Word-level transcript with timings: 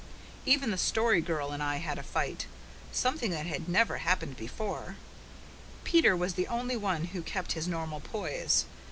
Even 0.47 0.71
the 0.71 0.79
Story 0.79 1.21
Girl 1.21 1.51
and 1.51 1.61
I 1.61 1.75
had 1.75 1.99
a 1.99 2.01
fight 2.01 2.47
something 2.91 3.29
that 3.29 3.45
had 3.45 3.69
never 3.69 3.99
happened 3.99 4.35
before. 4.35 4.95
Peter 5.83 6.15
was 6.17 6.33
the 6.33 6.47
only 6.47 6.75
one 6.75 7.03
who 7.13 7.21
kept 7.21 7.51
his 7.51 7.67
normal 7.67 7.99
poise. 7.99 8.65